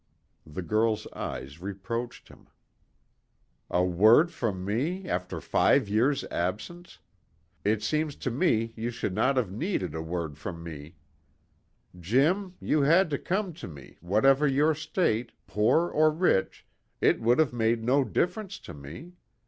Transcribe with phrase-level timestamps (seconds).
[0.47, 2.47] The girl's eyes reproached him.
[3.69, 6.97] "A word from me, after five years' absence?
[7.63, 10.95] It seems to me you should not have needed a word from me.
[11.99, 16.65] Jim, had you come to me, whatever your state, poor or rich,
[16.99, 19.13] it would have made no difference to me.